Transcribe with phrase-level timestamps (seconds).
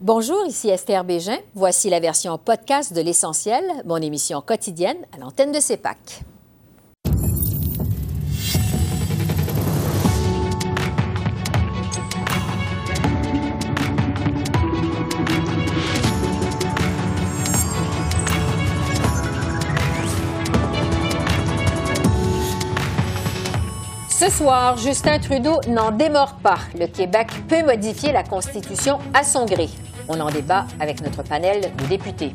[0.00, 1.38] Bonjour, ici Esther Bégin.
[1.56, 6.22] Voici la version podcast de L'Essentiel, mon émission quotidienne à l'antenne de CEPAC.
[24.08, 26.58] Ce soir, Justin Trudeau n'en démord pas.
[26.78, 29.68] Le Québec peut modifier la Constitution à son gré.
[30.08, 32.34] On en débat avec notre panel de députés.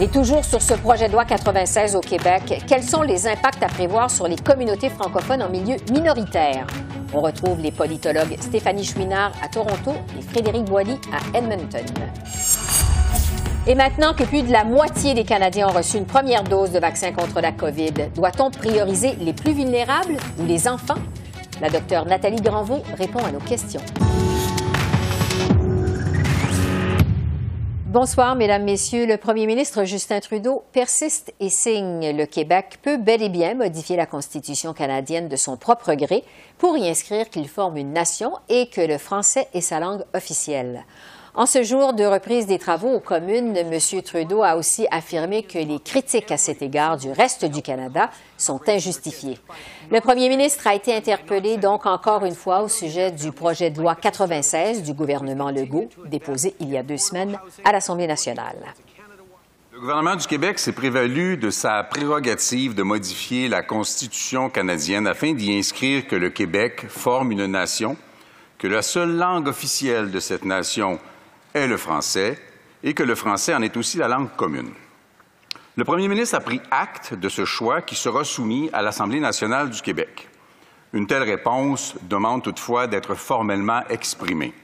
[0.00, 3.66] Et toujours sur ce projet de loi 96 au Québec, quels sont les impacts à
[3.66, 6.66] prévoir sur les communautés francophones en milieu minoritaire?
[7.12, 11.84] On retrouve les politologues Stéphanie Chouinard à Toronto et Frédéric Boilly à Edmonton.
[13.66, 16.78] Et maintenant que plus de la moitié des Canadiens ont reçu une première dose de
[16.78, 20.94] vaccin contre la COVID, doit-on prioriser les plus vulnérables ou les enfants?
[21.60, 23.82] La docteure Nathalie Granvaux répond à nos questions.
[27.88, 29.06] Bonsoir, Mesdames, Messieurs.
[29.06, 32.14] Le Premier ministre Justin Trudeau persiste et signe.
[32.14, 36.22] Le Québec peut bel et bien modifier la Constitution canadienne de son propre gré
[36.58, 40.84] pour y inscrire qu'il forme une nation et que le français est sa langue officielle.
[41.38, 44.02] En ce jour de reprise des travaux aux communes, M.
[44.02, 48.60] Trudeau a aussi affirmé que les critiques à cet égard du reste du Canada sont
[48.68, 49.38] injustifiées.
[49.88, 53.80] Le premier ministre a été interpellé donc encore une fois au sujet du projet de
[53.80, 58.56] loi 96 du gouvernement Legault, déposé il y a deux semaines à l'Assemblée nationale.
[59.72, 65.34] Le gouvernement du Québec s'est prévalu de sa prérogative de modifier la Constitution canadienne afin
[65.34, 67.96] d'y inscrire que le Québec forme une nation,
[68.58, 70.98] que la seule langue officielle de cette nation
[71.58, 72.38] est le français
[72.82, 74.70] et que le français en est aussi la langue commune.
[75.76, 79.70] Le premier ministre a pris acte de ce choix qui sera soumis à l'Assemblée nationale
[79.70, 80.28] du Québec.
[80.92, 84.54] Une telle réponse demande toutefois d'être formellement exprimée.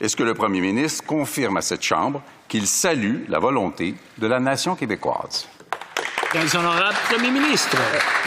[0.00, 4.40] Est-ce que le premier ministre confirme à cette Chambre qu'il salue la volonté de la
[4.40, 5.48] nation québécoise?
[6.34, 6.42] Euh,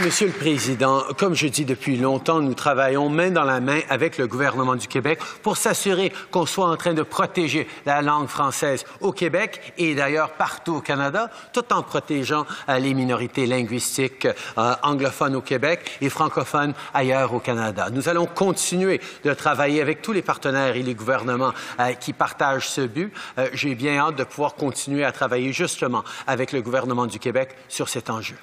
[0.04, 4.18] Monsieur le Président, comme je dis depuis longtemps, nous travaillons main dans la main avec
[4.18, 8.86] le gouvernement du Québec pour s'assurer qu'on soit en train de protéger la langue française
[9.02, 14.74] au Québec et d'ailleurs partout au Canada, tout en protégeant euh, les minorités linguistiques euh,
[14.82, 17.90] anglophones au Québec et francophones ailleurs au Canada.
[17.92, 21.54] Nous allons continuer de travailler avec tous les partenaires et les gouvernements
[22.00, 23.14] qui partagent ce but.
[23.54, 27.91] J'ai bien hâte de pouvoir continuer à travailler justement avec le gouvernement du Québec sur
[27.92, 28.38] cet enjeu.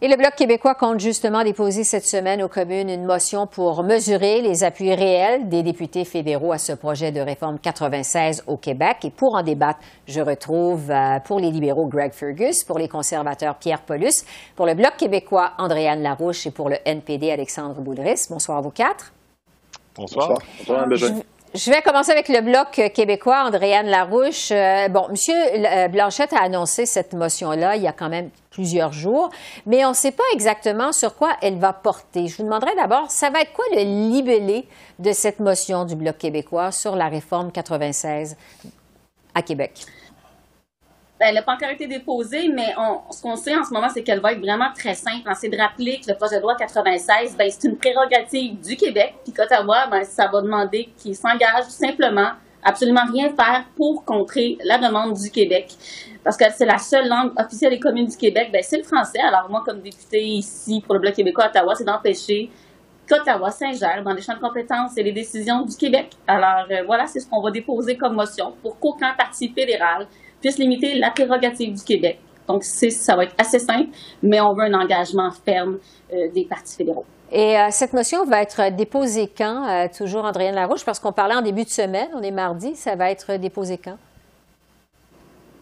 [0.00, 4.40] Et le Bloc québécois compte justement déposer cette semaine aux communes une motion pour mesurer
[4.42, 8.98] les appuis réels des députés fédéraux à ce projet de réforme 96 au Québec.
[9.02, 13.56] Et pour en débattre, je retrouve euh, pour les libéraux Greg Fergus, pour les conservateurs
[13.56, 18.26] Pierre Paulus, pour le Bloc québécois Andréane Larouche et pour le NPD Alexandre Boulris.
[18.30, 19.12] Bonsoir à vous quatre.
[19.96, 20.38] Bonsoir.
[20.60, 20.86] Bonsoir.
[20.88, 21.22] Bonsoir
[21.54, 24.50] je vais commencer avec le bloc québécois, Andréane Larouche.
[24.50, 28.92] Euh, bon, Monsieur euh, Blanchette a annoncé cette motion-là il y a quand même plusieurs
[28.92, 29.30] jours,
[29.64, 32.26] mais on ne sait pas exactement sur quoi elle va porter.
[32.26, 34.66] Je vous demanderai d'abord, ça va être quoi le libellé
[34.98, 38.36] de cette motion du bloc québécois sur la réforme 96
[39.34, 39.86] à Québec?
[41.18, 42.74] Ben, elle n'a pas encore été déposée, mais
[43.10, 45.28] ce qu'on sait en ce moment, c'est qu'elle va être vraiment très simple.
[45.34, 49.14] C'est de rappeler que le projet de loi 96, ben, c'est une prérogative du Québec,
[49.24, 52.30] puis qu'Ottawa, ben, ça va demander qu'il s'engage simplement
[52.62, 55.74] absolument rien faire pour contrer la demande du Québec.
[56.22, 59.20] Parce que c'est la seule langue officielle et commune du Québec, c'est le français.
[59.20, 62.50] Alors moi, comme député ici pour le Bloc québécois à Ottawa, c'est d'empêcher
[63.08, 66.10] qu'Ottawa s'ingère dans les champs de compétences et les décisions du Québec.
[66.26, 70.06] Alors euh, voilà, c'est ce qu'on va déposer comme motion pour qu'aucun parti fédéral
[70.40, 72.18] puisse limiter la prérogative du Québec.
[72.48, 73.90] Donc, ça va être assez simple,
[74.22, 75.78] mais on veut un engagement ferme
[76.12, 77.04] euh, des partis fédéraux.
[77.30, 81.34] Et euh, cette motion va être déposée quand, euh, toujours Andréane Larouche, parce qu'on parlait
[81.34, 83.98] en début de semaine, on est mardi, ça va être déposé quand?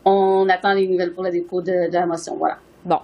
[0.04, 2.58] On attend les nouvelles pour le dépôt de la motion, voilà.
[2.87, 3.01] Bon,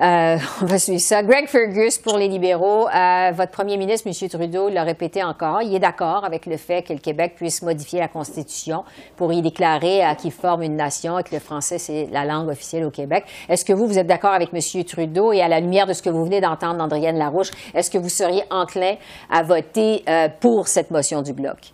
[0.00, 1.22] euh, on va suivre ça.
[1.22, 2.88] Greg Fergus pour les libéraux.
[2.88, 4.28] Euh, votre premier ministre, M.
[4.28, 5.62] Trudeau, l'a répété encore.
[5.62, 8.82] Il est d'accord avec le fait que le Québec puisse modifier la Constitution
[9.16, 12.48] pour y déclarer euh, qu'il forme une nation et que le français, c'est la langue
[12.48, 13.24] officielle au Québec.
[13.48, 14.84] Est-ce que vous, vous êtes d'accord avec M.
[14.84, 17.98] Trudeau et à la lumière de ce que vous venez d'entendre d'Andrienne Larouche, est-ce que
[17.98, 18.96] vous seriez enclin
[19.30, 20.02] à voter
[20.40, 21.72] pour cette motion du Bloc?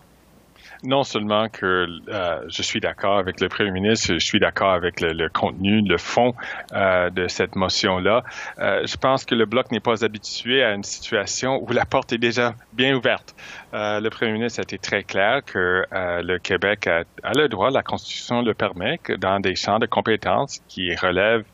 [0.83, 5.01] Non seulement que euh, je suis d'accord avec le Premier ministre, je suis d'accord avec
[5.01, 6.33] le, contenu, le fond
[6.73, 8.23] euh, de cette motion-là.
[8.59, 12.13] Euh, je pense que le Bloc n'est pas habitué à une situation où la porte
[12.13, 13.35] est déjà bien ouverte.
[13.73, 17.03] le Premier ministre a été très clair que le Québec a,
[17.33, 21.45] le droit, la Constitution le permet, que dans des champs de compétences qui relèvent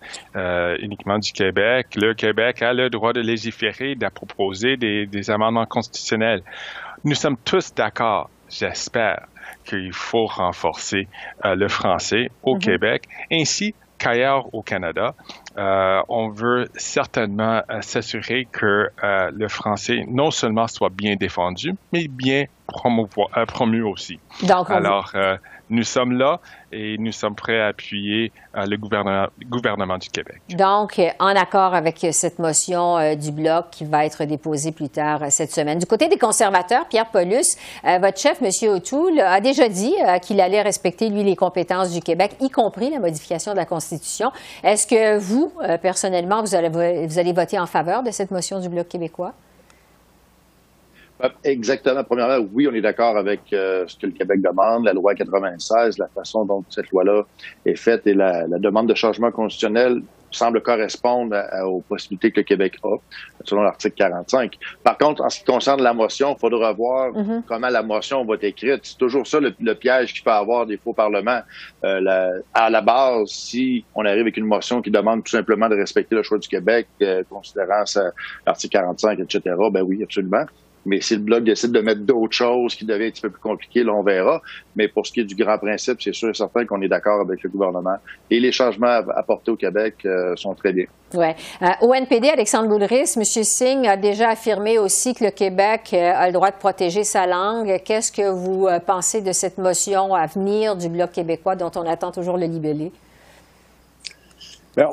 [0.80, 5.66] uniquement du Québec, le Québec a le droit de légiférer, de proposer des, des amendements
[5.66, 6.44] constitutionnels.
[7.04, 8.30] Nous sommes tous d'accord
[8.60, 9.28] j'espère
[9.66, 11.08] qu'il faut renforcer
[11.44, 12.60] le français au mm-hmm.
[12.60, 13.74] Québec, ainsi
[14.04, 15.16] qu'ailleurs au Canada.
[15.58, 21.76] Euh, on veut certainement euh, s'assurer que euh, le français non seulement soit bien défendu,
[21.92, 24.20] mais bien promu aussi.
[24.76, 25.14] Alors,
[25.70, 26.40] nous sommes là
[26.72, 30.42] et nous sommes prêts à appuyer euh, le gouvernement, du Québec.
[30.50, 34.90] Donc, euh, en accord avec cette motion euh, du Bloc qui va être déposée plus
[34.90, 35.80] tard cette semaine.
[35.80, 38.50] Du côté des conservateurs, Pierre Paulus, votre chef, M.
[38.70, 43.00] O'Toole, a déjà dit qu'il allait respecter, lui, les compétences du Québec, y compris la
[43.00, 44.32] modification de la Constitution.
[44.64, 45.52] Est-ce que vous,
[45.82, 49.34] personnellement, vous allez, vous allez voter en faveur de cette motion du Bloc québécois?
[51.22, 52.04] Euh, exactement.
[52.04, 55.98] Premièrement, oui, on est d'accord avec euh, ce que le Québec demande, la loi 96,
[55.98, 57.24] la façon dont cette loi-là
[57.66, 60.02] est faite et la, demande de changement constitutionnel
[60.32, 62.96] semble correspondre aux possibilités que le Québec a,
[63.44, 64.58] selon l'article 45.
[64.84, 67.44] Par contre, en ce qui concerne la motion, il faudra voir mm-hmm.
[67.48, 68.80] comment la motion va être écrite.
[68.82, 71.42] C'est toujours ça le, piège qu'il peut avoir des faux parlements.
[71.84, 75.76] Euh, à la base, si on arrive avec une motion qui demande tout simplement de
[75.76, 76.88] respecter le choix du Québec,
[77.30, 77.84] considérant
[78.48, 80.46] l'article 45, etc., ben oui, absolument.
[80.86, 83.42] Mais si le Bloc décide de mettre d'autres choses qui deviennent un petit peu plus
[83.42, 84.42] compliquées, là, on verra.
[84.76, 87.22] Mais pour ce qui est du grand principe, c'est sûr et certain qu'on est d'accord
[87.22, 87.96] avec le gouvernement.
[88.30, 90.86] Et les changements apportés au Québec euh, sont très bien.
[91.14, 91.28] Oui.
[91.62, 93.24] Euh, au NPD, Alexandre Boulris, M.
[93.24, 97.28] Singh a déjà affirmé aussi que le Québec euh, a le droit de protéger sa
[97.28, 97.82] langue.
[97.86, 102.12] Qu'est-ce que vous pensez de cette motion à venir du Bloc québécois dont on attend
[102.12, 102.92] toujours le libellé?
[104.76, 104.88] Ben,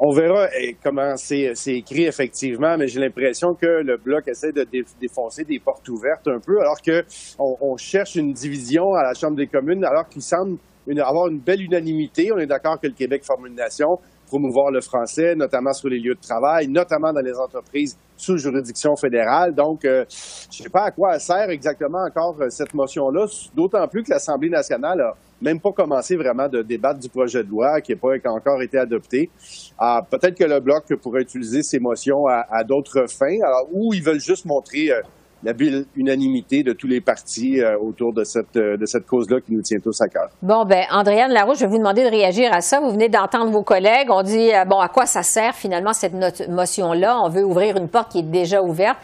[0.00, 4.66] on, verra eh, comment c'est écrit effectivement, mais j'ai l'impression que le bloc essaie de
[5.00, 7.02] défoncer des portes ouvertes un peu, alors que
[7.38, 10.58] on, cherche une division à la Chambre des communes, alors qu'il semble
[10.98, 12.32] avoir une belle unanimité.
[12.34, 13.96] On est d'accord que le Québec forme une nation,
[14.34, 18.96] promouvoir le français, notamment sur les lieux de travail, notamment dans les entreprises sous juridiction
[18.96, 19.54] fédérale.
[19.54, 20.04] Donc, euh,
[20.50, 24.10] je ne sais pas à quoi sert exactement encore euh, cette motion-là, d'autant plus que
[24.10, 27.98] l'Assemblée nationale a même pas commencé vraiment de débattre du projet de loi qui n'a
[27.98, 29.30] pas encore été adopté.
[29.78, 34.02] Ah, peut-être que le Bloc pourrait utiliser ces motions à, d'autres fins, alors, ou ils
[34.02, 35.00] veulent juste montrer euh,
[35.44, 39.40] la belle unanimité de tous les partis euh, autour de cette, euh, de cette cause-là
[39.40, 40.30] qui nous tient tous à cœur.
[40.42, 42.80] Bon, ben Andréane Larouche, je vais vous demander de réagir à ça.
[42.80, 44.08] Vous venez d'entendre vos collègues.
[44.10, 46.14] On dit, euh, bon, à quoi ça sert finalement cette
[46.48, 47.20] motion-là?
[47.22, 48.96] On veut ouvrir une porte qui est déjà ouverte.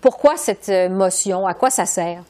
[0.00, 1.46] pourquoi cette motion?
[1.46, 2.22] À quoi ça sert?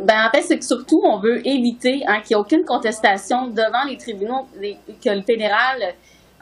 [0.00, 3.48] Ben, en fait, c'est que surtout, on veut éviter hein, qu'il n'y ait aucune contestation
[3.48, 5.94] devant les tribunaux, que le fédéral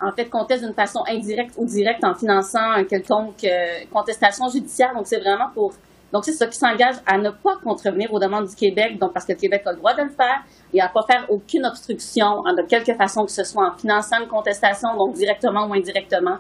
[0.03, 4.93] en fait, conteste d'une façon indirecte ou directe en finançant un quelconque euh, contestation judiciaire.
[4.95, 5.73] Donc, c'est vraiment pour...
[6.13, 9.25] Donc, c'est ça qui s'engage à ne pas contrevenir aux demandes du Québec, donc parce
[9.25, 10.43] que le Québec a le droit de le faire,
[10.75, 14.21] et à ne pas faire aucune obstruction, de quelque façon que ce soit en finançant
[14.21, 16.37] une contestation, donc directement ou indirectement.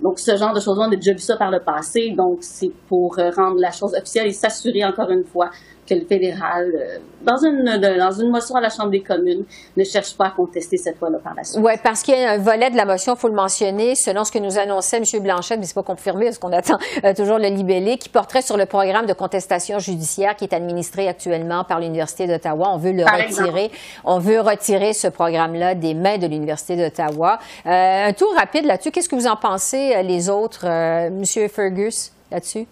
[0.00, 2.12] Donc, ce genre de choses-là, on a déjà vu ça par le passé.
[2.16, 5.50] Donc, c'est pour euh, rendre la chose officielle et s'assurer, encore une fois,
[5.86, 9.44] que le fédéral, euh, dans une, dans une motion à la Chambre des communes,
[9.76, 11.60] ne cherche pas à contester cette loi-là par la suite.
[11.62, 14.24] Oui, parce qu'il y a un volet de la motion, il faut le mentionner, selon
[14.24, 15.04] ce que nous annonçait M.
[15.22, 18.42] Blanchet, mais ce n'est pas confirmé parce qu'on attend euh, toujours le libellé, qui porterait
[18.42, 22.70] sur le programme de contestation judiciaire qui est administré actuellement par l'Université d'Ottawa.
[22.72, 23.70] On veut le retirer.
[24.04, 27.38] On veut retirer ce programme-là des mains de l'Université d'Ottawa.
[27.66, 28.90] Euh, un tour rapide là-dessus.
[28.90, 31.22] Qu'est-ce que vous en pensez, les autres, M.
[31.48, 32.66] Fergus, là-dessus?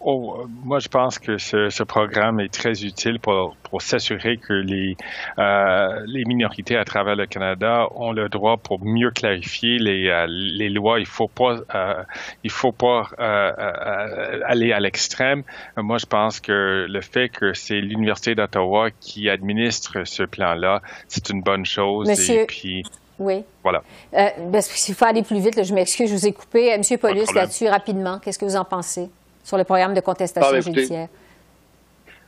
[0.00, 4.52] Oh, moi, je pense que ce, ce, programme est très utile pour, pour s'assurer que
[4.52, 4.96] les,
[5.38, 10.26] euh, les minorités à travers le Canada ont le droit pour mieux clarifier les, euh,
[10.28, 11.00] les lois.
[11.00, 12.02] Il faut pas, euh,
[12.44, 15.42] il faut pas euh, euh, aller à l'extrême.
[15.76, 21.28] Moi, je pense que le fait que c'est l'Université d'Ottawa qui administre ce plan-là, c'est
[21.30, 22.08] une bonne chose.
[22.08, 22.42] Monsieur...
[22.42, 22.84] Et puis,
[23.18, 23.44] oui.
[23.62, 23.82] Voilà.
[24.14, 26.76] Euh, parce qu'il faut aller plus vite, là, je m'excuse, je vous ai coupé.
[26.78, 29.10] Monsieur Paulus, là-dessus, rapidement, qu'est-ce que vous en pensez?
[29.48, 31.08] Sur le programme de contestation ah, judiciaire?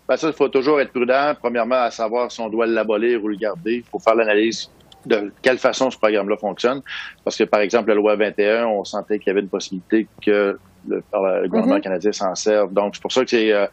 [0.09, 1.35] Ben ça, il faut toujours être prudent.
[1.39, 3.75] Premièrement, à savoir si on doit l'abolir ou le garder.
[3.77, 4.71] Il faut faire l'analyse
[5.05, 6.81] de quelle façon ce programme-là fonctionne.
[7.23, 10.59] Parce que, par exemple, la loi 21, on sentait qu'il y avait une possibilité que
[10.89, 11.03] le,
[11.47, 11.81] gouvernement mm-hmm.
[11.83, 12.73] canadien s'en serve.
[12.73, 13.67] Donc, c'est pour ça que c'est euh,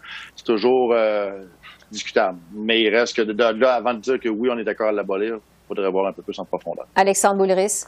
[0.46, 1.44] toujours euh,
[1.90, 2.38] discutable.
[2.54, 4.92] Mais il reste que de, là, avant de dire que oui, on est d'accord à
[4.92, 6.86] l'abolir, il faudrait voir un peu plus en profondeur.
[6.96, 7.86] Alexandre Boulris.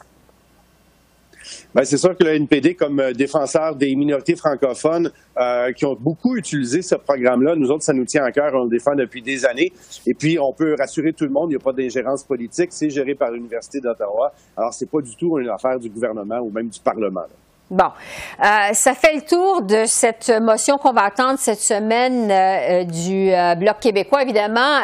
[1.74, 5.96] Ben, c'est sûr que le NPD, comme euh, défenseur des minorités francophones euh, qui ont
[5.98, 9.22] beaucoup utilisé ce programme-là, nous autres, ça nous tient à cœur, on le défend depuis
[9.22, 9.72] des années.
[10.06, 12.90] Et puis, on peut rassurer tout le monde, il n'y a pas d'ingérence politique, c'est
[12.90, 14.32] géré par l'Université d'Ottawa.
[14.56, 17.26] Alors, c'est pas du tout une affaire du gouvernement ou même du Parlement.
[17.70, 22.82] Bon, euh, ça fait le tour de cette motion qu'on va attendre cette semaine euh,
[22.82, 24.22] du euh, Bloc québécois.
[24.22, 24.80] Évidemment,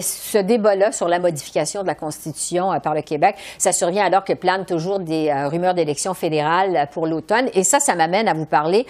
[0.00, 4.32] ce débat-là sur la modification de la Constitution par le Québec, ça survient alors que
[4.32, 7.50] planent toujours des rumeurs d'élections fédérales pour l'automne.
[7.52, 8.86] Et ça, ça m'amène à vous parler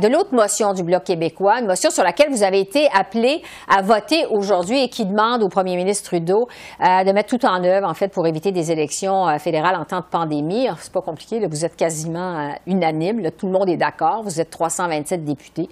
[0.00, 3.82] de l'autre motion du Bloc québécois, une motion sur laquelle vous avez été appelé à
[3.82, 6.48] voter aujourd'hui et qui demande au premier ministre Trudeau
[6.80, 10.06] de mettre tout en œuvre, en fait, pour éviter des élections fédérales en temps de
[10.10, 10.68] pandémie.
[10.80, 12.85] C'est pas compliqué, vous êtes quasiment une
[13.36, 14.22] tout le monde est d'accord.
[14.22, 15.68] Vous êtes 327 députés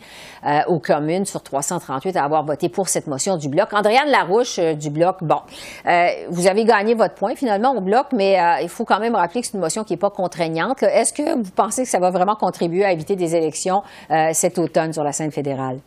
[0.47, 3.73] euh, aux communes sur 338 à avoir voté pour cette motion du Bloc.
[3.73, 5.40] Andréane Larouche euh, du Bloc, bon,
[5.87, 9.40] euh, vous avez gagné votre point finalement au Bloc, mais il faut quand même rappeler
[9.40, 10.83] que c'est une motion qui n'est pas contraignante.
[10.83, 13.83] Est-ce que vous pensez que ça va vraiment contribuer à éviter des élections
[14.33, 15.78] cet automne sur la scène fédérale?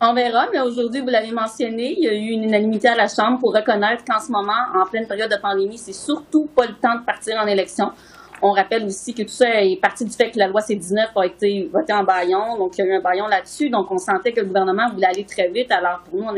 [0.00, 3.08] On verra, mais aujourd'hui, vous l'avez mentionné, il y a eu une unanimité à la
[3.08, 6.74] Chambre pour reconnaître qu'en ce moment, en pleine période de pandémie, c'est surtout pas le
[6.74, 7.90] temps de partir en élection.
[8.42, 11.26] On rappelle aussi que tout ça est parti du fait que la loi C-19 a
[11.26, 14.32] été votée en baillon, donc il y a eu un baillon là-dessus, donc on sentait
[14.32, 15.70] que le gouvernement voulait aller très vite.
[15.72, 16.28] Alors pour nous,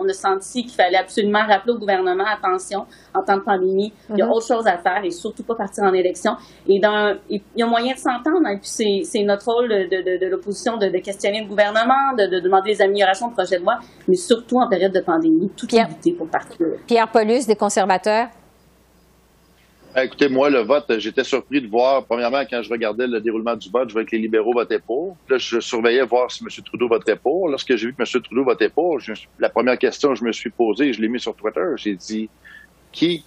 [0.00, 4.18] on a, senti qu'il fallait absolument rappeler au gouvernement, attention, en temps de pandémie, il
[4.18, 4.32] y a mhm.
[4.32, 6.32] autre chose à faire et surtout pas partir en élection.
[6.68, 10.76] Et dans, il y a moyen de s'entendre, et puis c'est notre rôle de, l'opposition
[10.76, 14.68] de, questionner le gouvernement, de, demander des améliorations au projet de loi, mais surtout en
[14.68, 16.66] période de pandémie, tout éviter pour partir.
[16.86, 18.28] Pierre Paulus, des conservateurs.
[19.98, 23.56] Ben, écoutez, moi, le vote, j'étais surpris de voir, premièrement, quand je regardais le déroulement
[23.56, 25.16] du vote, je voyais que les libéraux votaient pour.
[25.28, 26.50] Là, je surveillais voir si M.
[26.64, 27.48] Trudeau votait pour.
[27.48, 28.22] Lorsque j'ai vu que M.
[28.22, 29.00] Trudeau votait pour,
[29.40, 32.30] la première question que je me suis posée, je l'ai mis sur Twitter, j'ai dit,
[32.92, 33.24] qui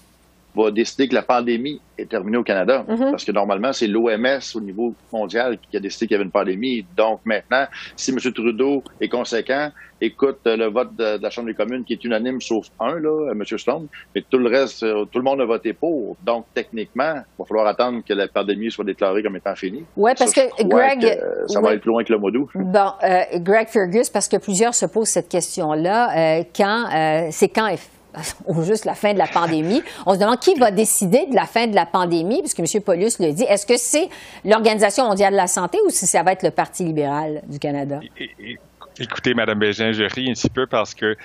[0.56, 2.86] va décider que la pandémie est terminée au Canada.
[2.88, 3.12] Mhm.
[3.12, 6.32] Parce que normalement, c'est l'OMS au niveau mondial qui a décidé qu'il y avait une
[6.32, 6.86] pandémie.
[6.96, 7.66] Donc maintenant,
[7.96, 8.18] si M.
[8.20, 12.68] Trudeau est conséquent, écoute le vote de, la Chambre des communes qui est unanime, sauf
[12.80, 13.44] un, là, M.
[13.46, 16.18] Stone, mais tout le reste, euh, tout le monde a voté pour.
[16.24, 19.86] Donc techniquement, il va falloir attendre que la pandémie soit déclarée comme étant finie.
[19.96, 21.20] Oui, parce que Greg...
[21.48, 22.50] ça va aller plus loin que le mois d'août.
[22.56, 27.68] Bon, euh, Greg Fergus, parce que plusieurs se posent cette question-là, euh, quand, c'est quand
[28.48, 29.82] ou juste la fin de la pandémie.
[30.06, 32.82] On se demande qui va décider de la fin de la pandémie, puisque M.
[32.82, 33.44] Paulus le dit.
[33.44, 34.10] Est-ce que c'est
[34.46, 38.00] l'Organisation mondiale de la santé ou si ça va être le Parti libéral du Canada?
[39.00, 41.16] Écoutez, Mme Bégin, je ris un petit peu parce que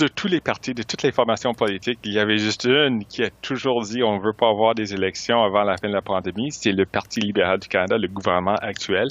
[0.00, 3.22] de tous les partis, de toutes les formations politiques, il y avait juste une qui
[3.22, 6.00] a toujours dit on ne veut pas avoir des élections avant la fin de la
[6.00, 9.08] pandémie, c'est le Parti libéral du Canada, le gouvernement actuel.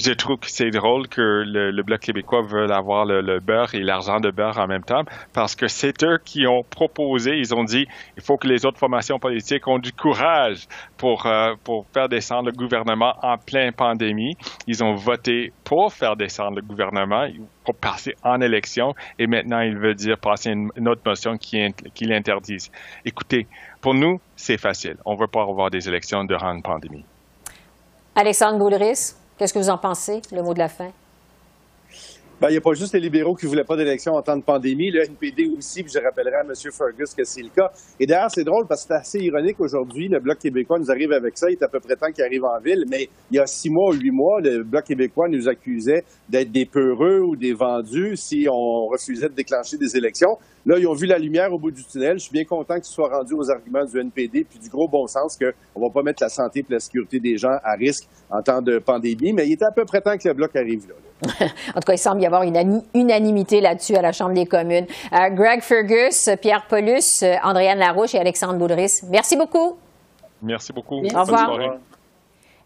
[0.00, 4.20] Je trouve que c'est drôle que le, Bloc québécois veut avoir le, beurre et l'argent
[4.20, 7.86] de beurre en même temps, parce que c'est eux qui ont proposé, ils ont dit
[8.16, 12.46] il faut que les autres formations politiques ont du courage pour, euh, pour faire descendre
[12.46, 14.36] le gouvernement en pleine pandémie.
[14.66, 17.26] Ils ont voté pour faire descendre le gouvernement
[17.64, 21.58] pour passer en élection et maintenant il veut dire passer une, autre motion qui,
[21.94, 22.70] qui l'interdise.
[23.04, 23.46] Écoutez,
[23.80, 24.96] pour nous, c'est facile.
[25.04, 27.04] On ne veut pas avoir des élections durant une pandémie.
[28.14, 30.90] Alexandre Boulris, qu'est-ce que vous en pensez, le mot de la fin?
[32.42, 34.36] Ben, il n'y a pas juste les libéraux qui ne voulaient pas d'élection en temps
[34.36, 34.90] de pandémie.
[34.90, 36.52] Le NPD aussi, puis je rappellerai à M.
[36.72, 37.70] Fergus que c'est le cas.
[38.00, 40.08] Et d'ailleurs, c'est drôle parce que c'est assez ironique aujourd'hui.
[40.08, 41.48] Le Bloc québécois nous arrive avec ça.
[41.48, 42.84] Il est à peu près temps qu'il arrive en ville.
[42.90, 46.50] Mais il y a six mois ou huit mois, le Bloc québécois nous accusait d'être
[46.50, 50.36] des peureux ou des vendus si on refusait de déclencher des élections.
[50.64, 52.18] Là, ils ont vu la lumière au bout du tunnel.
[52.18, 55.06] Je suis bien content qu'ils soient rendus aux arguments du NPD puis du gros bon
[55.06, 58.08] sens qu'on ne va pas mettre la santé et la sécurité des gens à risque
[58.30, 59.32] en temps de pandémie.
[59.32, 60.94] Mais il est à peu près temps que le Bloc arrive là.
[61.70, 64.86] en tout cas, il semble y avoir une unanimité là-dessus à la Chambre des communes.
[65.12, 69.76] Euh, Greg Fergus, Pierre Paulus, euh, Andréane Larouche et Alexandre Boudris, merci beaucoup.
[70.42, 70.96] Merci beaucoup.
[70.96, 71.78] Au revoir.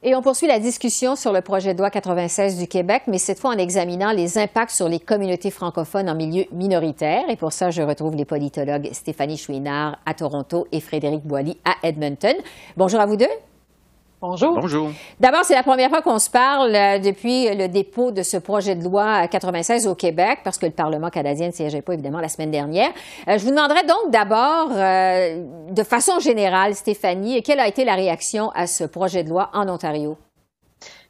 [0.09, 3.41] Et on poursuit la discussion sur le projet de loi 96 du Québec, mais cette
[3.41, 7.29] fois en examinant les impacts sur les communautés francophones en milieu minoritaire.
[7.29, 11.75] Et pour ça, je retrouve les politologues Stéphanie Chouinard à Toronto et Frédéric Boilly à
[11.83, 12.37] Edmonton.
[12.77, 13.27] Bonjour à vous deux.
[14.23, 14.55] Bonjour.
[14.55, 14.91] Bonjour.
[15.21, 18.75] D'abord, c'est la première fois qu'on se parle euh, depuis le dépôt de ce projet
[18.75, 22.31] de loi 96 au Québec, parce que le Parlement canadien ne siégeait pas, évidemment, la
[22.31, 22.91] semaine dernière.
[23.29, 27.95] Euh, je vous demanderai donc d'abord, euh, de façon générale, Stéphanie, quelle a été la
[27.95, 30.17] réaction à ce projet de loi en Ontario?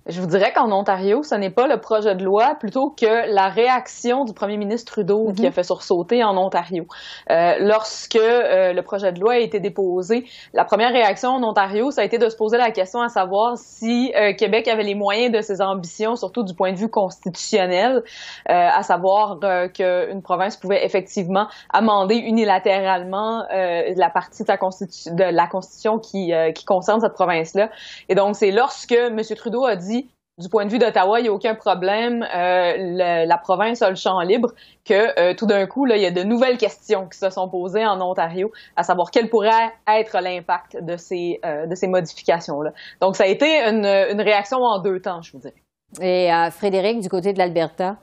[0.09, 3.49] Je vous dirais qu'en Ontario, ce n'est pas le projet de loi plutôt que la
[3.49, 5.53] réaction du premier ministre Trudeau qui a mhm.
[5.53, 6.87] fait sursauter en Ontario.
[7.31, 11.91] Euh, lorsque euh, le projet de loi a été déposé, la première réaction en Ontario,
[11.91, 14.95] ça a été de se poser la question à savoir si euh, Québec avait les
[14.95, 18.03] moyens de ses ambitions, surtout du point de vue constitutionnel,
[18.47, 19.39] à savoir
[19.75, 26.65] qu'une province pouvait effectivement amender unilatéralement la partie de, constitu de la Constitution qui, qui
[26.65, 27.71] concerne cette province-là.
[28.09, 29.21] Et donc, c'est lorsque M.
[29.37, 29.96] Trudeau a dit
[30.39, 32.23] du point de vue d'Ottawa, il n'y a aucun problème.
[32.23, 34.53] Euh, la province a le champ libre.
[34.85, 37.49] Que euh, tout d'un coup, là, il y a de nouvelles questions qui se sont
[37.49, 42.73] posées en Ontario, à savoir quel pourrait être l'impact de ces de ces modifications-là.
[43.01, 45.55] Donc, ça a été une, une réaction en deux temps, je vous dirais.
[46.01, 47.97] Et Frédéric, du côté de l'Alberta?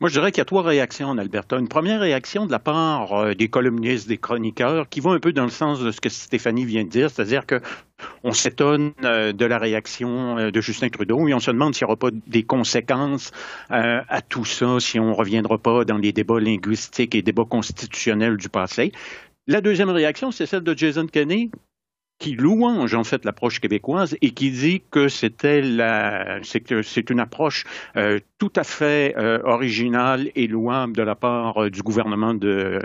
[0.00, 1.58] Moi, je dirais qu'il y a trois réactions en Alberta.
[1.58, 5.32] Une première réaction de la part euh, des columnistes, des chroniqueurs, qui vont un peu
[5.32, 7.60] dans le sens de ce que Stéphanie vient de dire, c'est-à-dire que
[8.22, 11.84] on s'étonne euh, de la réaction euh, de Justin Trudeau et on se demande s'il
[11.84, 13.32] n'y aura pas des conséquences
[13.70, 18.36] à tout ça, si on ne reviendra pas dans les débats linguistiques et débats constitutionnels
[18.36, 18.92] du passé.
[19.46, 21.50] La deuxième réaction, c'est celle de Jason Kenney,
[22.18, 25.62] qui louange en fait l'approche québécoise et qui dit que c'était
[26.42, 27.64] c'est une approche
[28.38, 32.78] tout à fait euh, originale et louable de la part euh, du gouvernement de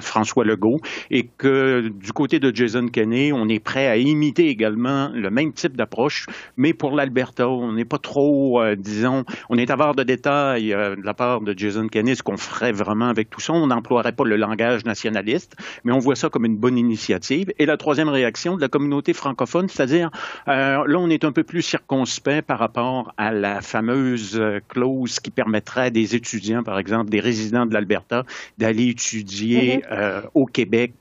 [0.00, 5.10] François Legault et que du côté de Jason Kenney, on est prêt à imiter également
[5.14, 9.94] le même type d'approche, mais pour l'Alberta, on n'est pas trop disons, on est voir
[9.94, 13.52] de détails de la part de Jason Kenney ce qu'on ferait vraiment avec tout ça,
[13.52, 17.52] on n'emploierait pas le langage nationaliste, mais on voit ça comme une bonne initiative.
[17.58, 20.10] Et la troisième réaction de la communauté francophone, c'est-à-dire
[20.48, 24.58] euh, là on est un peu plus circonspect par rapport à la fameuse euh,
[24.98, 28.24] clause qui permettrait à des étudiants, par exemple des résidents de l'Alberta,
[28.58, 29.92] d'aller étudier mm-hmm.
[29.92, 30.92] euh, au Québec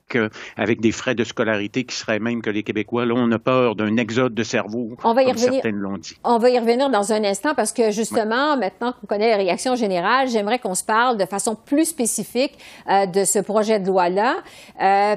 [0.56, 3.06] avec des frais de scolarité qui seraient même que les Québécois.
[3.06, 5.62] Là, on a peur d'un exode de cerveau, on va y revenir.
[6.24, 9.75] On va y revenir dans un instant parce que justement, maintenant qu'on connaît les réactions
[9.75, 14.38] générales, j'aimerais qu'on se parle de façon plus spécifique de ce projet de loi-là,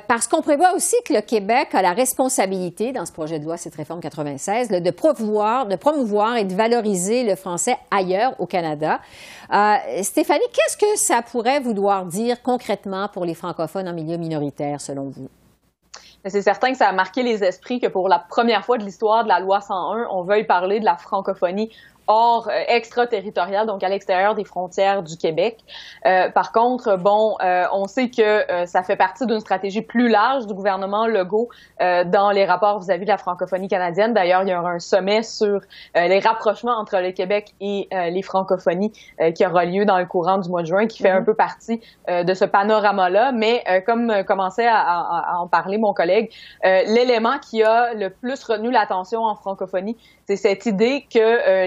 [0.08, 3.56] parce qu'on prévoit aussi que le Québec a la responsabilité dans ce projet de loi,
[3.56, 8.69] cette réforme 96, de, promouvoir, de promouvoir et de valoriser le français ailleurs au Canada.
[9.52, 14.80] Euh, Stéphanie, qu'est-ce que ça pourrait vouloir dire concrètement pour les francophones en milieu minoritaire,
[14.80, 15.28] selon vous?
[16.26, 19.24] C'est certain que ça a marqué les esprits que pour la première fois de l'histoire
[19.24, 21.70] de la loi 101, on veuille parler de la francophonie
[22.10, 25.58] hors euh, extraterritorial, donc à l'extérieur des frontières du Québec.
[26.06, 30.46] Euh, par contre, bon, euh, on sait que ça fait partie d'une stratégie plus large
[30.46, 31.48] du gouvernement Legault
[31.78, 34.12] dans les rapports vis-à-vis de la francophonie canadienne.
[34.12, 35.60] D'ailleurs, il y aura un sommet sur
[35.94, 38.92] les rapprochements entre le Québec et les francophonies
[39.34, 41.24] qui aura lieu dans le courant du mois de juin, qui fait un mm-hmm.
[41.24, 43.32] peu partie de ce panorama-là.
[43.32, 46.30] Mais comme commençait à, à, en parler mon collègue,
[46.62, 49.96] l'élément qui a le plus retenu l'attention en francophonie,
[50.30, 51.66] c'est cette idée que euh,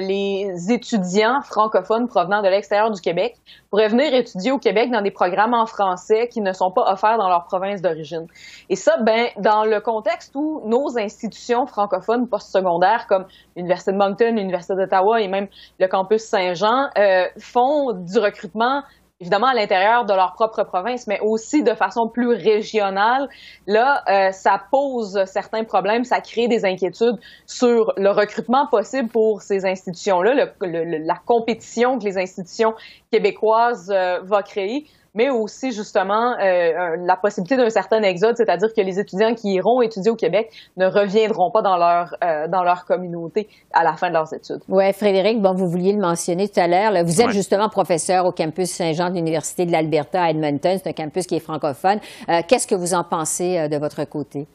[0.70, 3.36] étudiants francophones provenant de l'extérieur du Québec
[3.70, 7.18] pourraient venir étudier au Québec dans des programmes en français qui ne sont pas offerts
[7.18, 8.28] dans leur province d'origine.
[8.70, 14.34] Et ça, ben, dans le contexte où nos institutions francophones postsecondaires comme l'Université de Moncton,
[14.36, 15.48] l'Université d'Ottawa et même
[15.80, 18.84] le campus Saint-Jean euh, font du recrutement
[19.24, 23.30] évidemment à l'intérieur de leur propre province, mais aussi de façon plus régionale.
[23.68, 29.42] Là, euh, ça pose certains problèmes, ça crée des inquiétudes sur le recrutement possible pour
[29.42, 32.74] ces institutions-là, la compétition que les institutions
[33.12, 38.82] québécoises euh, vont créer mais aussi justement euh, la possibilité d'un certain exode, c'est-à-dire que
[38.82, 42.86] les étudiants qui iront étudier au Québec ne reviendront pas dans leur euh, dans leur
[42.86, 44.62] communauté à la fin de leurs études.
[44.68, 46.92] Oui, Frédéric, bon, vous vouliez le mentionner tout à l'heure.
[47.04, 50.78] Vous êtes justement professeur au campus Saint-Jean de l'Université de l'Alberta à Edmonton.
[50.82, 52.00] C'est un campus qui est francophone.
[52.30, 54.48] Euh, qu'est-ce que vous en pensez de votre côté?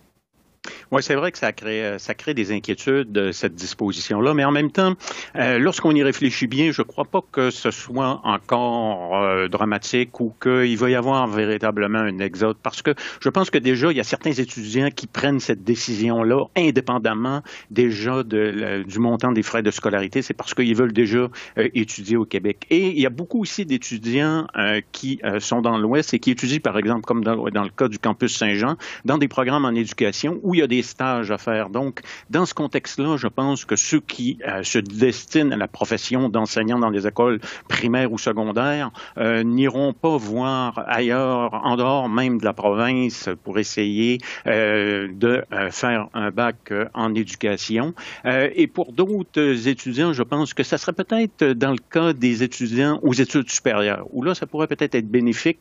[0.91, 4.45] Oui, c'est vrai que ça crée, euh, ça crée des inquiétudes, euh, cette disposition-là, mais
[4.45, 4.95] en même temps,
[5.37, 10.35] euh, lorsqu'on y réfléchit bien, je ne crois pas que ce soit encore dramatique ou
[10.41, 14.01] qu'il va y avoir véritablement un exode, parce que je pense que déjà, il y
[14.01, 19.71] a certains étudiants qui prennent cette décision-là indépendamment déjà de, du montant des frais de
[19.71, 22.67] scolarité, c'est parce qu'ils veulent déjà étudier au Québec.
[22.71, 24.47] Et il y a beaucoup aussi d'étudiants
[24.93, 27.99] qui sont dans l'Ouest et qui étudient, par exemple, comme dans, dans le cas du
[27.99, 31.71] campus Saint-Jean, dans des programmes en éducation où il y a des stages à faire.
[31.71, 36.29] Donc, dans ce contexte-là, je pense que ceux qui euh, se destinent à la profession
[36.29, 42.39] d'enseignant dans les écoles primaires ou secondaires euh, n'iront pas voir ailleurs, en dehors même
[42.39, 47.95] de la province, pour essayer euh, de faire un bac en éducation.
[48.25, 52.99] et pour d'autres étudiants, je pense que ça serait peut-être dans le cas des étudiants
[53.03, 55.59] aux études supérieures, où là, ça pourrait peut-être être bénéfique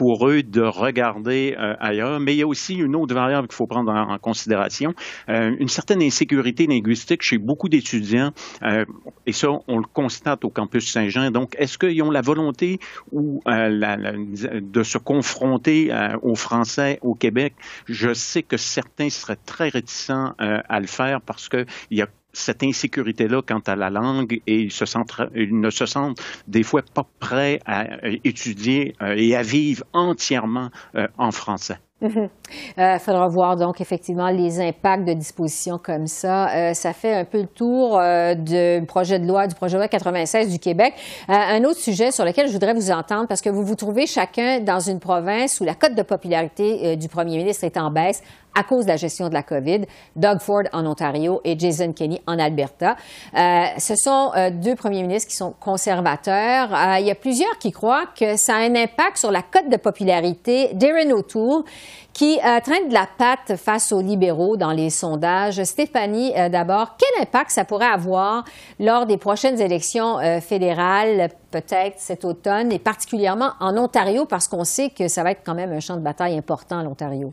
[0.00, 2.20] pour eux de regarder euh, ailleurs.
[2.20, 4.94] Mais il y a aussi une autre variable qu'il faut prendre en, considération,
[5.28, 8.32] euh, une certaine insécurité linguistique chez beaucoup d'étudiants,
[8.62, 8.86] euh,
[9.26, 11.30] et ça, on le constate au campus Saint-Jean.
[11.30, 12.80] Donc, est-ce qu'ils ont la volonté
[13.12, 17.52] ou de se confronter au français au Québec?
[17.86, 22.62] Je sais que certains seraient très réticents à le faire parce qu'il y a cette
[22.62, 27.86] insécurité-là quant à la langue et ils, ne se sentent des fois pas prêts à
[28.24, 31.78] étudier euh, et à vivre entièrement euh, en français.
[32.02, 32.28] Il mhm.
[32.78, 36.48] euh, faudra voir donc effectivement les impacts de dispositions comme ça.
[36.48, 39.80] Euh, ça fait un peu le tour euh, du projet de loi, du projet de
[39.80, 40.94] loi 96 du Québec.
[41.28, 44.60] un autre sujet sur lequel je voudrais vous entendre, parce que vous vous trouvez chacun
[44.60, 48.22] dans une province où la cote de popularité du premier ministre est en baisse
[48.54, 49.82] à cause de la gestion de la COVID,
[50.16, 52.96] Doug Ford en Ontario et Jason Kenney en Alberta.
[53.36, 56.74] Euh, ce sont euh, deux premiers ministres qui sont conservateurs.
[56.74, 59.68] Euh, il y a plusieurs qui croient que ça a un impact sur la cote
[59.68, 61.64] de popularité d'Erin O'Toole,
[62.12, 65.62] qui traîne de la patte face aux libéraux dans les sondages.
[65.62, 68.44] Stéphanie, d'abord, quel impact ça pourrait avoir
[68.80, 74.90] lors des prochaines élections fédérales, peut-être cet automne, et particulièrement en Ontario, parce qu'on sait
[74.90, 77.32] que ça va être quand même un champ de bataille important, l'Ontario?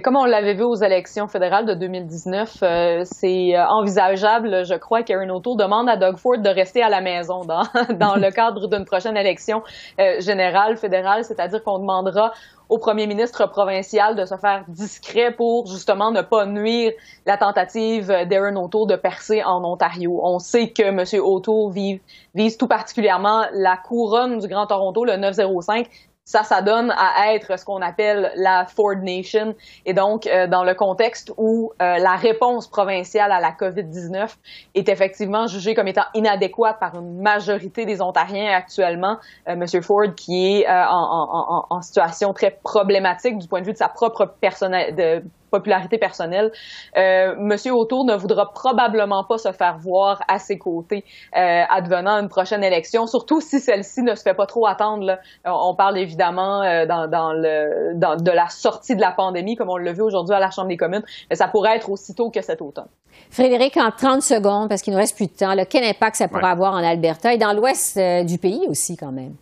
[0.00, 5.02] Comme on l'avait vu aux élections fédérales de 2019, euh, c'est euh, envisageable, je crois,
[5.02, 7.64] qu'Aaron O'Toole demande à Doug Ford de rester à la maison dans,
[7.98, 9.62] dans le cadre d'une prochaine élection
[10.00, 12.32] euh, générale fédérale, c'est-à-dire qu'on demandera
[12.70, 16.92] au premier ministre provincial de se faire discret pour justement ne pas nuire
[17.26, 20.20] la tentative d'Aaron O'Toole de percer en Ontario.
[20.22, 21.04] On sait que M.
[21.22, 22.00] O'Toole
[22.34, 25.86] vise tout particulièrement la couronne du Grand Toronto, le 905,
[26.24, 29.54] ça, ça donne à être ce qu'on appelle la Ford Nation.
[29.86, 34.28] Et donc, euh, dans le contexte où euh, la réponse provinciale à la COVID-19
[34.74, 39.82] est effectivement jugée comme étant inadéquate par une majorité des Ontariens actuellement, euh.
[39.82, 43.88] Ford, qui est en, en, en, situation très problématique du point de vue de sa
[43.88, 46.50] propre personnalité, popularité personnelle,
[46.96, 51.04] euh, Monsieur Autour ne voudra probablement pas se faire voir à ses côtés
[51.36, 55.04] euh, advenant une prochaine élection, surtout si celle-ci ne se fait pas trop attendre.
[55.04, 55.20] Là.
[55.44, 59.70] On parle évidemment euh, dans, dans, le, dans, de la sortie de la pandémie, comme
[59.70, 62.42] on l'a vu aujourd'hui à la Chambre des communes, mais ça pourrait être aussitôt que
[62.42, 62.88] cet automne.
[63.30, 66.28] Frédéric, en 30 secondes, parce qu'il nous reste plus de temps, là, quel impact ça
[66.28, 69.34] pourrait avoir en Alberta et dans l'ouest euh, du pays aussi quand même?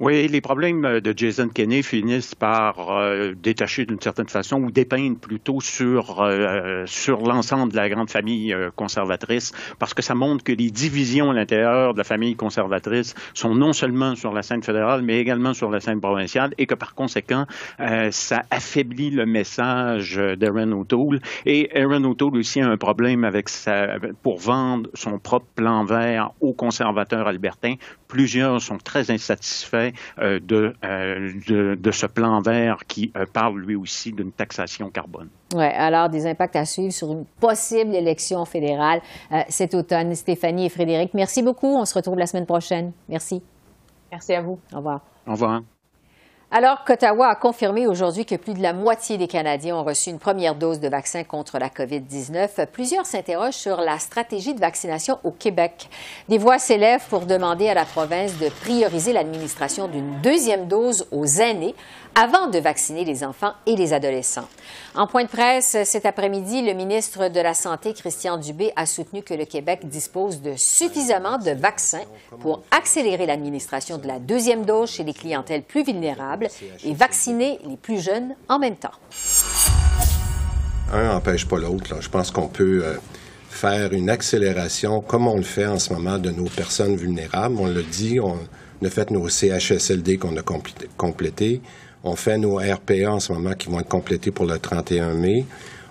[0.00, 4.72] Oui, les problèmes euh, de Jason Kenney finissent par euh, détacher d'une certaine façon ou
[4.72, 10.42] dépeindre plutôt sur euh, sur l'ensemble de la grande famille conservatrice, parce que ça montre
[10.42, 14.64] que les divisions à l'intérieur de la famille conservatrice sont non seulement sur la scène
[14.64, 17.46] fédérale, mais également sur la scène provinciale, et que par conséquent,
[18.10, 21.20] ça affaiblit le message d'Aaron O'Toole.
[21.46, 26.32] Et Aaron O'Toole aussi a un problème avec sa pour vendre son propre plan vert
[26.40, 27.74] aux conservateurs albertains.
[28.08, 29.83] Plusieurs sont très insatisfaits
[30.20, 35.28] euh, euh, de, de, ce plan vert qui euh, parle lui aussi d'une taxation carbone.
[35.54, 39.00] Oui, alors des impacts à suivre sur une possible élection fédérale
[39.48, 40.14] cet automne.
[40.14, 41.76] Stéphanie et Frédéric, merci beaucoup.
[41.76, 42.92] On se retrouve la semaine prochaine.
[43.08, 43.42] Merci.
[44.10, 44.58] Merci à vous.
[44.72, 45.00] Au revoir.
[45.26, 45.73] Au revoir.
[46.56, 50.20] Alors qu'Ottawa a confirmé aujourd'hui que plus de la moitié des Canadiens ont reçu une
[50.20, 55.32] première dose de vaccin contre la COVID-19, plusieurs s'interrogent sur la stratégie de vaccination au
[55.32, 55.90] Québec.
[56.28, 61.26] Des voix s'élèvent pour demander à la province de prioriser l'administration d'une deuxième dose aux
[61.26, 61.74] aînés
[62.14, 64.46] avant de vacciner les enfants et les adolescents.
[64.94, 69.22] En point de presse cet après-midi, le ministre de la Santé, Christian Dubé, a soutenu
[69.22, 72.04] que le Québec dispose de suffisamment de vaccins
[72.38, 76.43] pour accélérer l'administration de la deuxième dose chez les clientèles plus vulnérables
[76.84, 78.92] et vacciner les plus jeunes en même temps.
[80.92, 82.00] Un n'empêche pas l'autre.
[82.00, 82.94] Je pense qu'on peut euh,
[83.48, 87.56] faire une accélération comme on le fait en ce moment de nos personnes vulnérables.
[87.58, 88.38] On le dit, on
[88.84, 90.42] a fait nos CHSLD qu'on a
[90.96, 91.62] complétés.
[92.04, 95.46] On fait nos RPA en ce moment qui vont être complétés pour le 31 mai.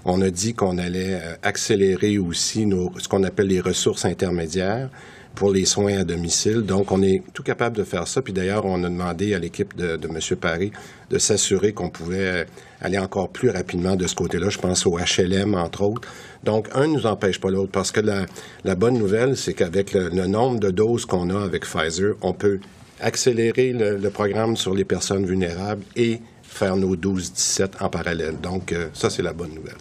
[0.05, 4.89] On a dit qu'on allait euh, accélérer aussi nos, ce qu'on appelle les ressources intermédiaires
[5.35, 6.61] pour les soins à domicile.
[6.61, 8.21] Donc, on est tout capable de faire ça.
[8.21, 10.37] Puis d'ailleurs, on a demandé à l'équipe de, M.
[10.37, 10.71] Paris
[11.09, 12.45] de s'assurer qu'on pouvait
[12.81, 14.49] aller encore plus rapidement de ce côté-là.
[14.49, 16.07] Je pense au HLM, entre autres.
[16.43, 20.09] Donc, un ne nous empêche pas l'autre parce que la, bonne nouvelle, c'est qu'avec le,
[20.09, 22.59] le nombre de doses qu'on a avec Pfizer, on peut
[23.03, 28.39] accélérer le, programme sur les personnes vulnérables et faire nos 12-17 en parallèle.
[28.41, 29.77] Donc, euh, ça, c'est la bonne nouvelle.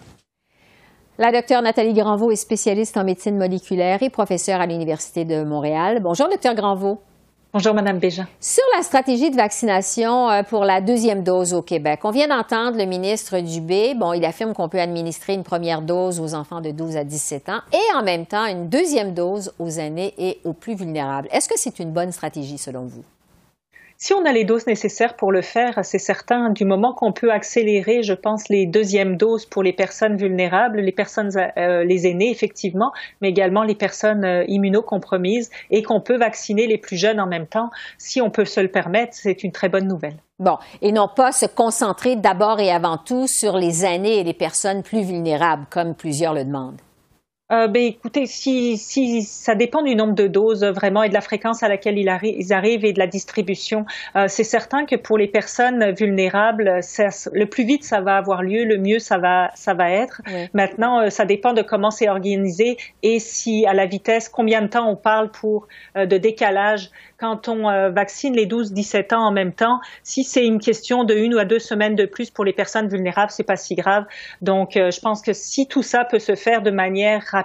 [1.19, 6.01] La docteure Nathalie Granvaux est spécialiste en médecine moléculaire et professeure à l'Université de Montréal.
[6.01, 7.03] Bonjour, docteur Granvaux.
[7.53, 8.25] Bonjour, Madame Béjean.
[8.41, 12.79] Sur la stratégie de vaccination euh, pour la deuxième dose au Québec, on vient d'entendre
[12.79, 13.93] le ministre Dubé.
[13.95, 17.51] Bon, il affirme qu'on peut administrer une première dose aux enfants de 12 à 17
[17.51, 21.29] ans et en même temps une deuxième dose aux aînés et aux plus vulnérables.
[21.31, 23.05] Est-ce que c'est une bonne stratégie selon vous?
[24.05, 27.31] Si on a les doses nécessaires pour le faire, c'est certain, du moment qu'on peut
[27.31, 32.33] accélérer, je pense, les deuxièmes doses pour les personnes vulnérables, les personnes, euh, les aînés,
[32.33, 37.29] effectivement, mais également les personnes euh, immunocompromises et qu'on peut vacciner les plus jeunes en
[37.29, 40.17] même temps, si on peut se le permettre, c'est une très bonne nouvelle.
[40.41, 44.35] Bon, et non pas se concentrer d'abord et avant tout sur les aînés et les
[44.35, 46.81] personnes plus vulnérables, comme plusieurs le demandent.
[47.53, 51.21] Euh, ben, écoutez, si, si ça dépend du nombre de doses vraiment et de la
[51.21, 53.85] fréquence à laquelle ils, ils arrivent et de la distribution.
[54.17, 56.81] Euh, c'est certain que pour les personnes vulnérables,
[57.33, 60.23] le plus vite ça va avoir lieu, le mieux ça va ça va être.
[60.55, 64.69] Maintenant, euh, ça dépend de comment c'est organisé et si à la vitesse, combien de
[64.69, 66.91] temps on parle pour euh, de décalage
[67.23, 71.15] quand on euh, vaccine les 12-17 ans en même temps, si c'est une question de
[71.15, 74.07] une ou à deux semaines de plus pour les personnes vulnérables, c'est pas si grave.
[74.41, 77.42] Donc, euh, je pense que si tout ça peut se faire de manière rapide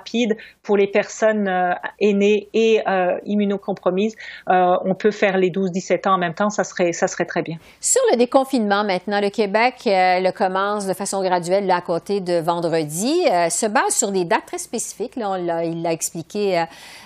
[0.64, 2.82] pour les personnes euh, aînées et
[3.26, 4.16] immunocompromises,
[4.48, 7.58] on peut faire les 12-17 ans en même temps, ça serait, ça serait très bien.
[7.80, 12.40] Sur le déconfinement maintenant, le Québec le commence de façon graduelle là, à côté de
[12.40, 15.16] vendredi, se base sur des dates très spécifiques.
[15.16, 16.64] Là, il l'a expliqué,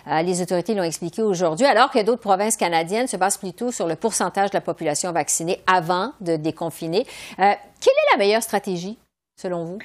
[0.07, 3.95] les autorités l'ont expliqué aujourd'hui, alors que d'autres provinces canadienne se base plutôt sur le
[3.95, 7.05] pourcentage de la population vaccinée avant de déconfiner.
[7.39, 8.97] Euh, quelle est la meilleure stratégie,
[9.35, 9.79] selon vous?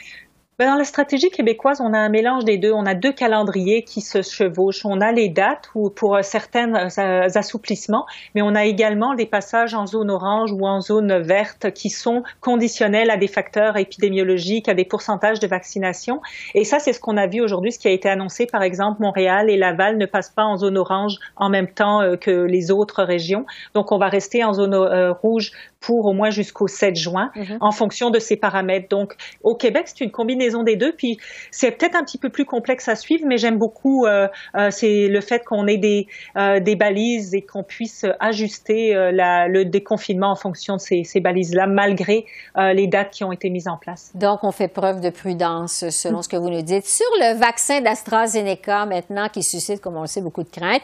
[0.58, 2.72] Ben, dans la stratégie québécoise, on a un mélange des deux.
[2.72, 4.86] On a deux calendriers qui se chevauchent.
[4.86, 9.74] On a les dates ou pour certains euh, assouplissements, mais on a également des passages
[9.74, 14.72] en zone orange ou en zone verte qui sont conditionnels à des facteurs épidémiologiques, à
[14.72, 16.22] des pourcentages de vaccination.
[16.54, 18.46] Et ça, c'est ce qu'on a vu aujourd'hui, ce qui a été annoncé.
[18.46, 22.16] Par exemple, Montréal et Laval ne passent pas en zone orange en même temps euh,
[22.16, 23.44] que les autres régions.
[23.74, 25.50] Donc, on va rester en zone euh, rouge
[25.82, 27.58] pour au moins jusqu'au 7 juin mhm.
[27.60, 28.88] en fonction de ces paramètres.
[28.88, 30.92] Donc, au Québec, c'est une combinaison des deux.
[30.92, 31.18] Puis,
[31.50, 35.08] c'est peut-être un petit peu plus complexe à suivre, mais j'aime beaucoup euh, euh, c'est
[35.08, 36.06] le fait qu'on ait des,
[36.36, 41.20] euh, des balises et qu'on puisse ajuster la, le déconfinement en fonction de ces, ces
[41.20, 42.24] balises-là, malgré
[42.56, 44.10] les dates qui ont été mises en place.
[44.14, 46.86] Donc, on fait preuve de prudence, selon ce que vous nous dites.
[46.86, 50.82] Sur le vaccin d'AstraZeneca, maintenant, qui suscite, comme on le sait, beaucoup de craintes,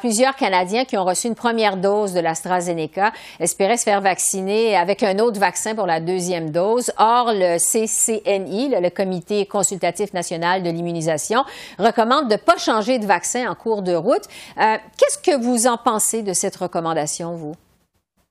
[0.00, 5.02] plusieurs Canadiens qui ont reçu une première dose de l'AstraZeneca espéraient se faire vacciner avec
[5.02, 6.92] un autre vaccin pour la deuxième dose.
[6.98, 11.44] Or, le CCNI, le Comité consultatif national de l'immunisation,
[11.78, 14.24] recommande de ne pas changer de vaccin en cours de route.
[14.58, 17.54] Euh, qu'est-ce que vous en pensez de cette recommandation, vous?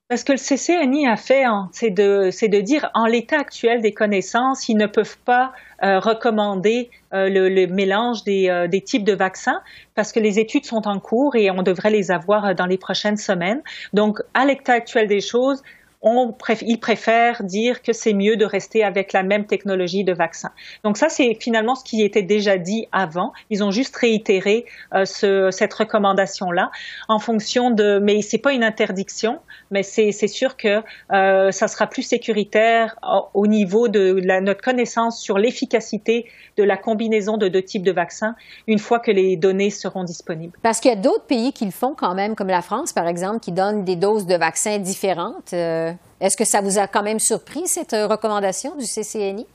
[0.08, 4.68] Parce que le CCNI a fait, c'est de, de dire, en l'état actuel des connaissances,
[4.68, 5.50] ils ne peuvent pas
[5.82, 9.60] euh, recommander euh, le, mélange des, des, types de vaccins
[9.96, 13.16] parce que les études sont en cours et on devrait les avoir dans les prochaines
[13.16, 13.60] semaines.
[13.92, 15.64] Donc, à l'état actuel des choses,
[16.02, 20.50] on ils préfèrent dire que c'est mieux de rester avec la même technologie de vaccin.
[20.82, 23.32] Donc ça, c'est finalement ce qui était déjà dit avant.
[23.50, 26.70] Ils ont juste réitéré euh, ce, cette recommandation-là
[27.08, 30.82] en fonction de, mais c'est pas une interdiction, mais c'est sûr que
[31.12, 32.96] euh, ça sera plus sécuritaire
[33.34, 37.92] au, niveau de la, notre connaissance sur l'efficacité de la combinaison de deux types de
[37.92, 38.34] vaccins
[38.66, 40.56] une fois que les données seront disponibles.
[40.62, 43.06] Parce qu'il y a d'autres pays qui le font quand même, comme la France, par
[43.06, 45.52] exemple, qui donnent des doses de vaccins différentes.
[45.52, 45.89] Euh,
[46.20, 49.46] est-ce que ça vous a quand même surpris, cette recommandation du CCNI?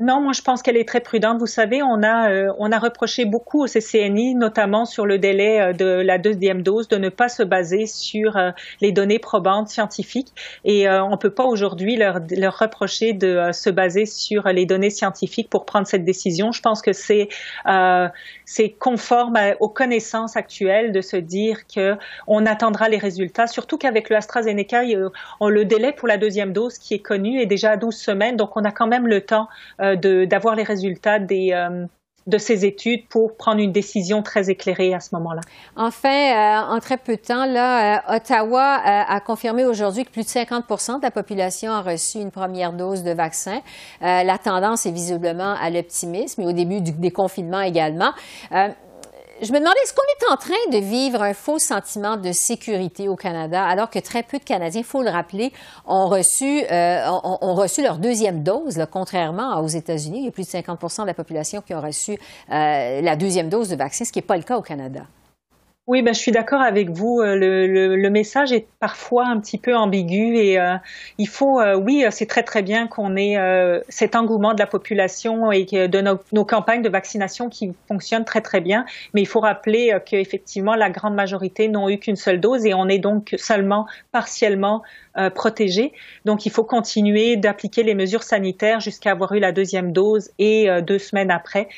[0.00, 1.38] Non, moi je pense qu'elle est très prudente.
[1.38, 5.60] Vous savez, on a euh, on a reproché beaucoup au CCNI, notamment sur le délai
[5.60, 9.68] euh, de la deuxième dose, de ne pas se baser sur euh, les données probantes
[9.68, 10.32] scientifiques.
[10.64, 15.48] Et on peut pas aujourd'hui leur, leur reprocher de se baser sur les données scientifiques
[15.48, 16.50] pour prendre cette décision.
[16.50, 17.28] Je pense que c'est
[18.46, 23.46] c'est conforme aux connaissances actuelles de se dire que on attendra les résultats.
[23.46, 24.82] Surtout qu'avec le AstraZeneca,
[25.40, 28.36] on, le délai pour la deuxième dose qui est connu est déjà à 12 semaines,
[28.36, 29.48] donc on a quand même le temps
[29.96, 31.86] d'avoir les résultats des, euh,
[32.26, 35.42] de ces études pour prendre une décision très éclairée à ce moment-là.
[35.76, 40.28] Enfin, euh, en très peu de temps, là, Ottawa a confirmé aujourd'hui que plus de
[40.28, 43.60] 50% de la population a reçu une première dose de vaccin.
[44.00, 48.12] la tendance est visiblement à l'optimisme et au début du déconfinement également
[49.44, 53.08] je me demandais, est-ce qu'on est en train de vivre un faux sentiment de sécurité
[53.08, 55.52] au Canada, alors que très peu de Canadiens, il faut le rappeler,
[55.86, 57.04] ont reçu, euh,
[57.78, 60.20] leur deuxième dose, contrairement aux États-Unis.
[60.20, 62.12] Il y a plus de 50% de la population qui ont reçu
[62.50, 65.02] euh, la deuxième dose de vaccin, ce qui n'est pas le cas au Canada?
[65.86, 67.20] Oui, ben, je suis d'accord avec vous.
[67.20, 70.76] Euh, le, le, le, message est parfois un petit peu ambigu et euh,
[71.18, 73.36] il faut, euh, oui, c'est très très bien qu'on ait
[73.90, 78.62] cet engouement de la population et de nos, campagnes de vaccination qui fonctionnent très très
[78.62, 78.86] bien.
[79.12, 82.88] Mais il faut rappeler qu'effectivement, la grande majorité n'ont eu qu'une seule dose et on
[82.88, 84.82] est donc seulement partiellement
[85.34, 85.92] protégés.
[86.24, 90.68] Donc, il faut continuer d'appliquer les mesures sanitaires jusqu'à avoir eu la deuxième dose et
[90.82, 91.68] deux semaines après.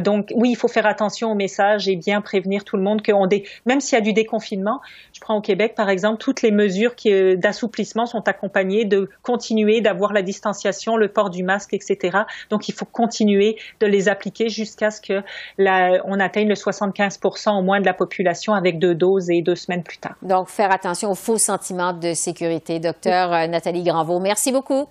[0.00, 3.26] Donc, oui, il faut faire attention au message et bien prévenir tout le monde qu'on
[3.66, 4.80] même s'il y a du déconfinement,
[5.12, 6.94] je prends au Québec, par exemple, toutes les mesures
[7.36, 12.18] d'assouplissement sont accompagnées de continuer d'avoir la distanciation, le port du masque, etc.
[12.50, 15.22] Donc, il faut continuer de les appliquer jusqu'à ce que
[15.58, 19.54] la, on atteigne le 75% au moins de la population avec deux doses et deux
[19.54, 20.16] semaines plus tard.
[20.22, 24.20] Donc, faire attention aux faux sentiments de sécurité docteur euh, Nathalie Granvaux.
[24.20, 24.86] Merci beaucoup.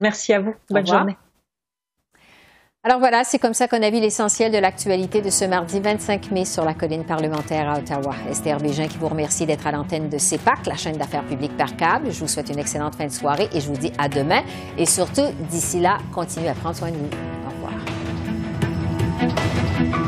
[0.00, 0.54] Merci à vous.
[0.70, 1.16] Bonne journée.
[2.88, 6.30] Alors voilà, c'est comme ça qu'on a vu l'essentiel de l'actualité de ce mardi 25
[6.30, 8.14] mai sur la colline parlementaire à Ottawa.
[8.30, 11.76] Esther Bégin qui vous remercie d'être à l'antenne de CEPAC, la chaîne d'affaires publiques par
[11.76, 12.10] câble.
[12.10, 14.40] Je vous souhaite une excellente fin de soirée et je vous dis à demain.
[14.78, 17.10] Et surtout, d'ici là, continuez à prendre soin de nous.
[17.46, 17.50] Au
[19.90, 20.07] revoir.